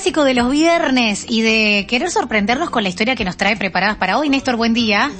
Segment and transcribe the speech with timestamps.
[0.00, 3.96] clásico de los viernes y de querer sorprendernos con la historia que nos trae preparadas
[3.96, 4.28] para hoy.
[4.28, 5.10] Néstor, buen día.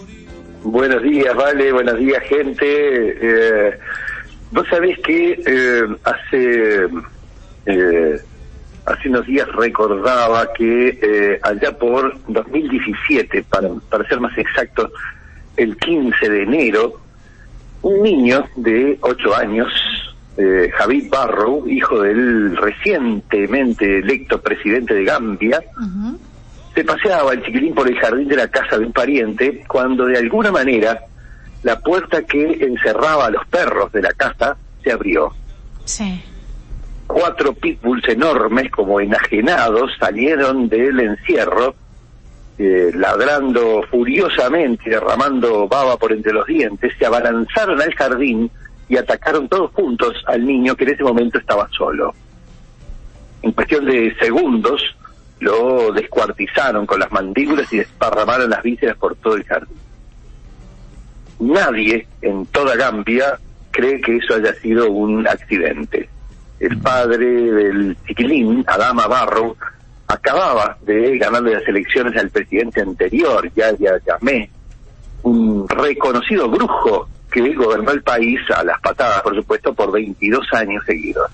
[0.63, 2.61] Buenos días, Vale, buenos días, gente.
[2.63, 3.79] Eh,
[4.53, 6.87] Vos sabés que eh, hace,
[7.67, 8.21] eh,
[8.87, 14.93] hace unos días recordaba que eh, allá por 2017, para, para ser más exacto,
[15.57, 17.01] el 15 de enero,
[17.83, 19.73] un niño de 8 años,
[20.39, 25.61] eh, Javid Barrow, hijo del recientemente electo presidente de Gambia,
[26.73, 30.17] se paseaba el chiquilín por el jardín de la casa de un pariente cuando de
[30.17, 31.01] alguna manera
[31.65, 35.33] la puerta que encerraba a los perros de la casa se abrió.
[35.85, 36.23] Sí.
[37.09, 41.75] Cuatro pitbulls enormes, como enajenados, salieron del encierro,
[42.59, 48.49] eh, ladrando furiosamente derramando baba por entre los dientes, se abalanzaron al jardín
[48.89, 52.15] y atacaron todos juntos al niño que en ese momento estaba solo.
[53.43, 54.83] En cuestión de segundos,
[55.41, 59.77] lo descuartizaron con las mandíbulas y desparramaron las vísceras por todo el jardín.
[61.41, 63.39] Nadie en toda Gambia
[63.71, 66.09] cree que eso haya sido un accidente.
[66.59, 69.57] El padre del chiquilín, Adama Barrow,
[70.09, 74.51] acababa de ganarle las elecciones al presidente anterior, Yahya Jammeh,
[75.23, 77.09] un reconocido brujo
[77.43, 81.31] que gobernó el país a las patadas, por supuesto, por 22 años seguidos.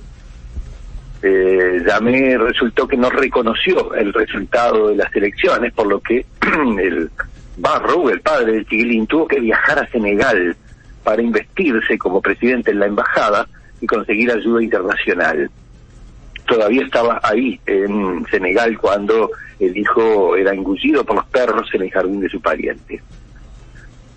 [1.22, 6.26] Eh, Jammeh resultó que no reconoció el resultado de las elecciones, por lo que
[6.82, 7.10] el
[7.56, 10.56] Barrow, el padre del Chiquilín, tuvo que viajar a Senegal
[11.02, 13.46] para investirse como presidente en la embajada
[13.80, 15.50] y conseguir ayuda internacional.
[16.46, 21.90] Todavía estaba ahí en Senegal cuando el hijo era engullido por los perros en el
[21.90, 23.00] jardín de su pariente.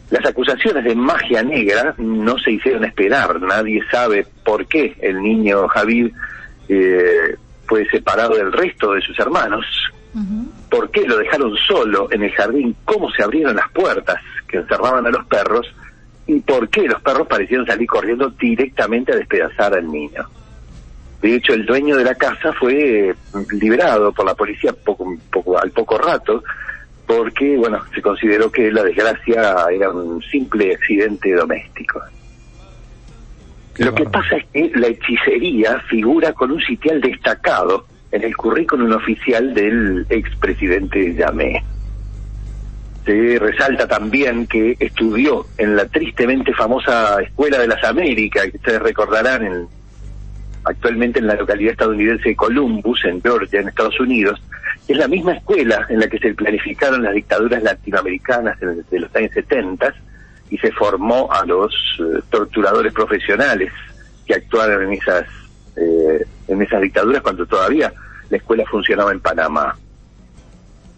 [0.09, 3.41] Las acusaciones de magia negra no se hicieron esperar.
[3.41, 6.13] Nadie sabe por qué el niño Javid
[6.69, 9.65] eh, fue separado del resto de sus hermanos.
[10.71, 12.75] ¿Por qué lo dejaron solo en el jardín?
[12.85, 15.67] ¿Cómo se abrieron las puertas que encerraban a los perros?
[16.25, 20.27] ¿Y por qué los perros parecieron salir corriendo directamente a despedazar al niño?
[21.21, 23.15] De hecho, el dueño de la casa fue
[23.51, 26.43] liberado por la policía poco, poco, al poco rato,
[27.07, 32.01] porque, bueno, se consideró que la desgracia era un simple accidente doméstico.
[33.77, 38.91] Lo que pasa es que la hechicería figura con un sitial destacado en el currículum
[38.91, 41.63] oficial del expresidente Yamé.
[43.05, 48.81] Se resalta también que estudió en la tristemente famosa Escuela de las Américas, que ustedes
[48.81, 49.67] recordarán, en,
[50.67, 54.41] actualmente en la localidad estadounidense de Columbus, en Georgia, en Estados Unidos.
[54.87, 59.31] Es la misma escuela en la que se planificaron las dictaduras latinoamericanas de los años
[59.33, 59.93] 70
[60.49, 63.71] y se formó a los eh, torturadores profesionales
[64.25, 65.25] que actuaron en esas
[65.75, 67.93] eh, en esas dictaduras cuando todavía
[68.29, 69.77] la escuela funcionaba en Panamá.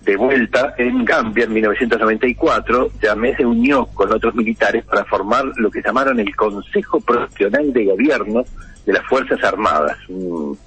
[0.02, 5.70] De vuelta en Gambia en 1994, Yamé se unió con otros militares para formar lo
[5.70, 8.44] que llamaron el Consejo Profesional de Gobierno
[8.90, 10.58] de las Fuerzas Armadas, un,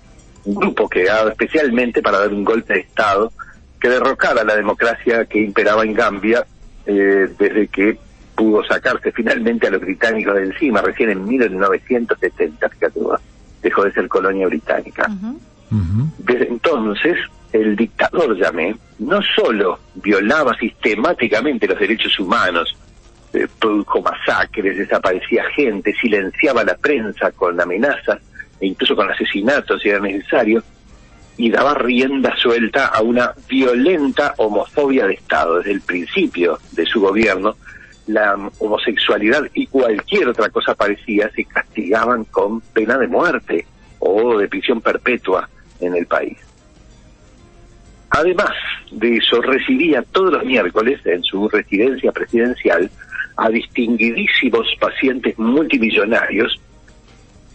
[0.44, 3.32] un grupo creado especialmente para dar un golpe de Estado
[3.80, 6.46] que derrocara la democracia que imperaba en Gambia
[6.86, 7.98] eh, desde que
[8.36, 13.20] pudo sacarse finalmente a los británicos de encima, recién en 1970, fíjate vos,
[13.60, 15.10] dejó de ser colonia británica.
[16.18, 17.18] Desde entonces,
[17.52, 22.76] el dictador Yamé no solo violaba sistemáticamente los derechos humanos,
[23.32, 28.20] eh, produjo masacres, desaparecía gente, silenciaba la prensa con amenazas
[28.60, 30.62] e incluso con asesinatos si era necesario,
[31.36, 35.58] y daba rienda suelta a una violenta homofobia de Estado.
[35.58, 37.56] Desde el principio de su gobierno,
[38.06, 43.66] la homosexualidad y cualquier otra cosa parecida se castigaban con pena de muerte
[43.98, 45.48] o de prisión perpetua
[45.80, 46.38] en el país.
[48.10, 48.50] Además
[48.90, 52.90] de eso, recibía todos los miércoles en su residencia presidencial
[53.36, 56.60] a distinguidísimos pacientes multimillonarios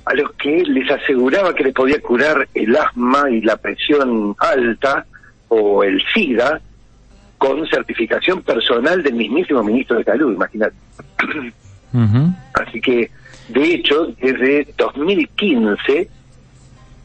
[0.05, 5.05] a los que les aseguraba que les podía curar el asma y la presión alta
[5.49, 6.61] o el SIDA
[7.37, 10.75] con certificación personal del mismísimo ministro de Salud, imagínate.
[12.53, 13.11] Así que,
[13.49, 16.09] de hecho, desde 2015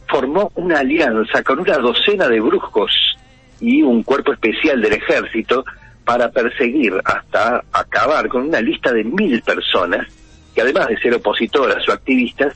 [0.09, 3.17] formó una alianza con una docena de brujos
[3.61, 5.65] y un cuerpo especial del ejército
[6.05, 10.07] para perseguir hasta acabar con una lista de mil personas
[10.55, 12.55] que además de ser opositoras o activistas,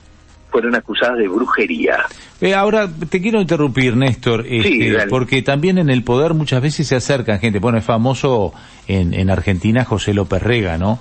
[0.51, 2.05] fueron acusadas de brujería.
[2.41, 6.97] Eh, ahora te quiero interrumpir, Néstor, este, porque también en el poder muchas veces se
[6.97, 7.59] acercan gente.
[7.59, 8.53] Bueno, es famoso
[8.87, 11.01] en, en Argentina José López Rega, ¿no?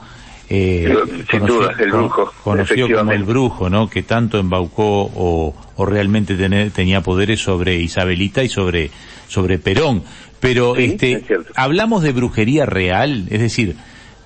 [0.49, 0.93] Eh,
[1.29, 2.33] Sin conocido, duda, el brujo.
[2.43, 3.89] Conocido como el brujo, ¿no?
[3.89, 8.91] Que tanto embaucó o, o realmente tener, tenía poderes sobre Isabelita y sobre
[9.27, 10.03] sobre Perón.
[10.45, 11.23] Pero este,
[11.55, 13.75] hablamos de brujería real, es decir,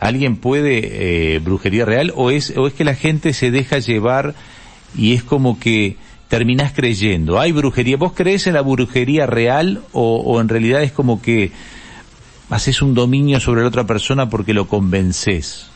[0.02, 4.34] ¿alguien puede eh, brujería real o es, o es que la gente se deja llevar
[4.98, 5.96] y es como que
[6.28, 7.40] terminás creyendo?
[7.40, 7.96] ¿Hay brujería?
[7.96, 11.52] ¿Vos crees en la brujería real o, o en realidad es como que
[12.50, 15.70] haces un dominio sobre la otra persona porque lo convences?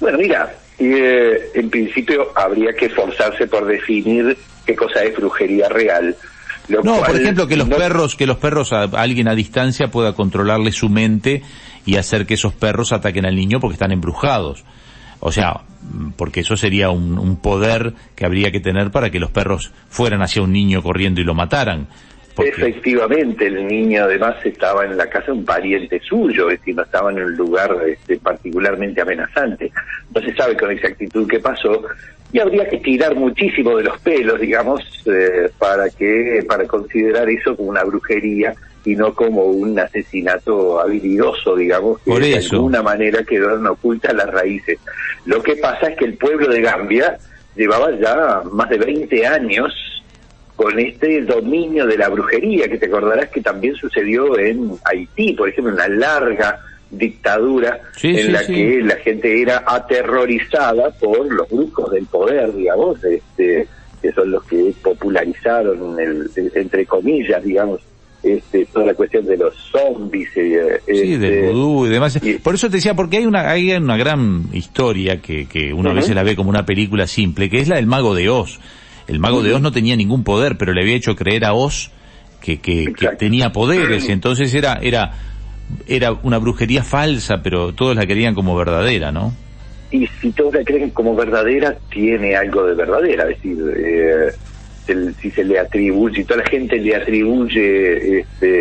[0.00, 4.36] Bueno, mira, eh, en principio habría que esforzarse por definir
[4.66, 6.14] qué cosa es brujería real.
[6.68, 10.72] No, por ejemplo, que los perros, que los perros a, alguien a distancia pueda controlarle
[10.72, 11.42] su mente
[11.84, 14.64] y hacer que esos perros ataquen al niño porque están embrujados.
[15.20, 15.60] O sea,
[16.16, 20.22] porque eso sería un, un, poder que habría que tener para que los perros fueran
[20.22, 21.86] hacia un niño corriendo y lo mataran.
[22.38, 26.82] Efectivamente, el niño además estaba en la casa de un pariente suyo, es decir, no
[26.82, 29.70] estaba en un lugar este, particularmente amenazante.
[30.14, 31.82] No se sabe con exactitud qué pasó
[32.32, 37.54] y habría que tirar muchísimo de los pelos, digamos, eh, para que para considerar eso
[37.54, 43.66] como una brujería y no como un asesinato habilidoso, digamos, que de alguna manera quedaron
[43.66, 44.78] ocultas las raíces.
[45.26, 47.18] Lo que pasa es que el pueblo de Gambia
[47.54, 50.02] llevaba ya más de 20 años
[50.56, 55.48] con este dominio de la brujería, que te acordarás que también sucedió en Haití, por
[55.48, 56.60] ejemplo, una larga
[56.92, 63.66] dictadura en la que la gente era aterrorizada por los brujos del poder, digamos, este,
[64.00, 67.80] que son los que popularizaron, el, entre comillas, digamos,
[68.22, 70.28] este, toda la cuestión de los zombies.
[70.36, 72.20] Eh, sí, del este, vudú y demás.
[72.42, 75.94] Por eso te decía, porque hay una, hay una gran historia que, que uno a
[75.94, 78.60] veces la ve como una película simple, que es la del mago de Oz.
[79.08, 81.90] El mago de Oz no tenía ningún poder, pero le había hecho creer a Oz
[82.40, 85.12] que, que, tenía poderes, y entonces era, era,
[85.86, 89.32] era una brujería falsa, pero todos la querían como verdadera, ¿no?
[89.90, 94.32] Y si todos la creen como verdadera, tiene algo de verdadera, es decir, eh,
[95.20, 98.60] si se le atribuye, si toda la gente le atribuye este,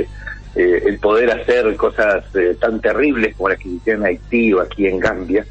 [0.55, 4.61] eh, el poder hacer cosas eh, tan terribles como las que hicieron en Haití o
[4.61, 5.45] aquí en Gambia,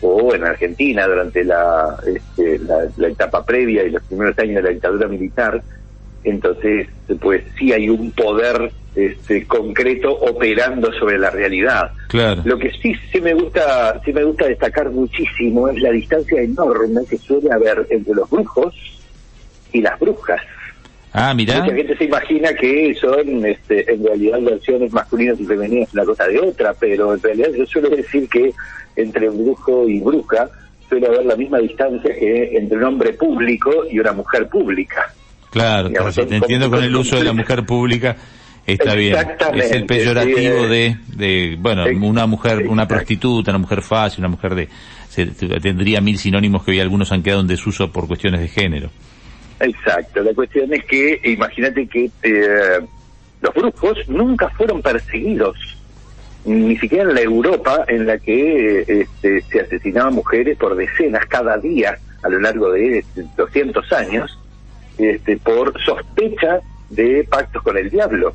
[0.00, 4.68] o en Argentina durante este, la, la, etapa previa y los primeros años de la
[4.70, 5.62] dictadura militar,
[6.24, 6.88] entonces
[7.20, 11.90] pues sí hay un poder este, concreto operando sobre la realidad.
[12.08, 12.42] Claro.
[12.44, 17.02] Lo que sí, sí me gusta, sí me gusta destacar muchísimo es la distancia enorme
[17.08, 18.74] que suele haber entre los brujos
[19.72, 20.40] y las brujas.
[21.12, 21.60] Ah, mira.
[21.60, 26.26] Mucha gente se imagina que son este, en realidad versiones masculinas y femeninas una cosa
[26.26, 28.52] de otra, pero en realidad yo suelo decir que
[28.96, 30.48] entre brujo y bruja
[30.88, 35.12] suele haber la misma distancia que entre un hombre público y una mujer pública.
[35.54, 38.16] Claro, si te entiendo con el uso de la mujer pública,
[38.66, 39.16] está bien.
[39.54, 44.56] Es el peyorativo de, de, bueno, una mujer, una prostituta, una mujer fácil, una mujer
[44.56, 44.68] de,
[45.62, 48.90] tendría mil sinónimos que hoy algunos han quedado en desuso por cuestiones de género.
[49.60, 52.80] Exacto, la cuestión es que, imagínate que eh,
[53.40, 55.56] los brujos nunca fueron perseguidos,
[56.44, 61.56] ni siquiera en la Europa en la que este, se asesinaban mujeres por decenas cada
[61.58, 63.04] día a lo largo de
[63.36, 64.36] 200 años,
[64.98, 66.60] este, por sospecha
[66.90, 68.32] de pactos con el diablo.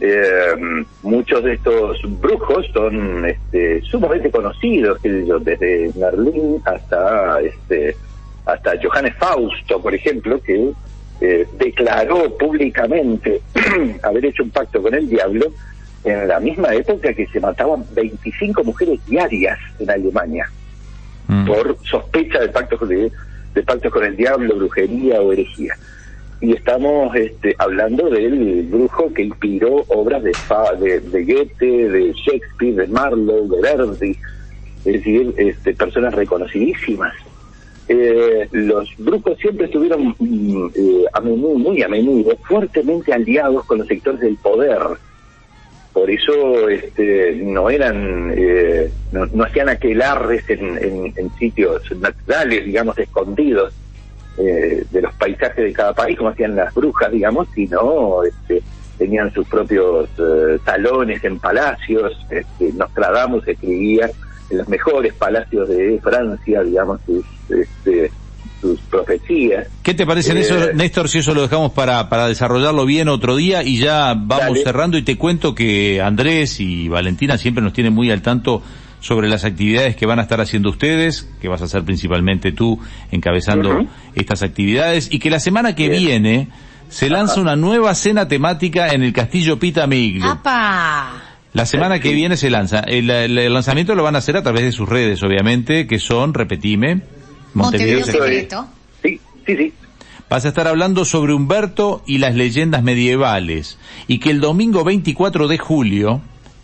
[0.00, 7.96] Eh, muchos de estos brujos son este, sumamente conocidos, desde Merlín hasta este,
[8.44, 10.70] hasta Johannes Fausto, por ejemplo, que
[11.20, 13.40] eh, declaró públicamente
[14.02, 15.46] haber hecho un pacto con el diablo
[16.04, 20.48] en la misma época que se mataban 25 mujeres diarias en Alemania
[21.26, 21.46] mm.
[21.46, 23.10] por sospecha de pactos de,
[23.56, 25.74] de pactos con el diablo, brujería o herejía.
[26.40, 30.32] Y estamos este, hablando del brujo que inspiró obras de,
[30.78, 34.16] de, de Goethe, de Shakespeare, de Marlowe, de Verdi,
[34.84, 37.12] es decir, este, personas reconocidísimas
[37.88, 43.78] eh, los brujos siempre estuvieron mm, eh, a menudo, muy a menudo fuertemente aliados con
[43.78, 44.80] los sectores del poder.
[45.96, 53.72] Por eso este, no eran, eh, no, hacían aquelarres en, en, sitios naturales, digamos, escondidos
[54.36, 58.62] eh, de los paisajes de cada país, como hacían las brujas, digamos, sino este,
[58.98, 60.10] tenían sus propios
[60.66, 62.12] salones en palacios.
[62.28, 64.10] Este, Nostradamus escribía
[64.50, 68.12] en los mejores palacios de Francia, digamos, sus, este,
[69.04, 69.68] profecías.
[69.82, 73.08] ¿Qué te parece en eso, eh, Néstor, si eso lo dejamos para, para desarrollarlo bien
[73.08, 77.72] otro día y ya vamos cerrando y te cuento que Andrés y Valentina siempre nos
[77.72, 78.62] tienen muy al tanto
[79.00, 82.78] sobre las actividades que van a estar haciendo ustedes, que vas a hacer principalmente tú
[83.10, 86.48] encabezando estas actividades, y que la semana que viene
[86.88, 90.40] se lanza una nueva cena temática en el Castillo Pita Miglo.
[91.52, 92.80] La semana que viene se lanza.
[92.80, 93.06] El,
[93.52, 97.00] lanzamiento lo van a hacer a través de sus redes, obviamente, que son, repetime,
[97.54, 98.66] Montevideo, Secreto.
[99.46, 99.72] Sí, sí,
[100.28, 103.78] vas a estar hablando sobre Humberto y las leyendas medievales.
[104.08, 106.20] Y que el domingo 24 de julio,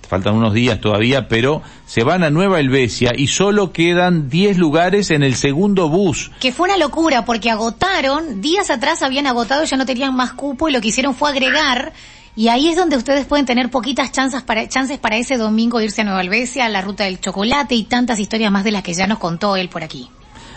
[0.08, 5.10] faltan unos días todavía, pero se van a Nueva Helvecia y solo quedan 10 lugares
[5.10, 6.30] en el segundo bus.
[6.40, 10.68] Que fue una locura porque agotaron, días atrás habían agotado, ya no tenían más cupo
[10.68, 11.92] y lo que hicieron fue agregar
[12.34, 16.00] y ahí es donde ustedes pueden tener poquitas chances para, chances para ese domingo irse
[16.00, 18.94] a Nueva Helvecia, a la ruta del chocolate y tantas historias más de las que
[18.94, 20.08] ya nos contó él por aquí.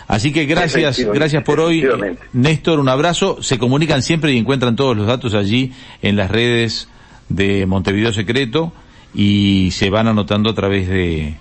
[0.08, 1.86] Así que gracias, gracias por hoy.
[2.32, 3.42] Néstor, un abrazo.
[3.42, 5.72] Se comunican siempre y encuentran todos los datos allí
[6.02, 6.88] en las redes
[7.28, 8.72] de Montevideo Secreto
[9.14, 11.34] y se van anotando a través de,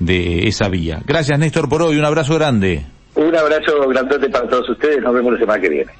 [0.00, 1.00] de esa vía.
[1.06, 2.84] Gracias Néstor por hoy, un abrazo grande.
[3.14, 5.92] Un abrazo grandote para todos ustedes, nos vemos la semana que viene.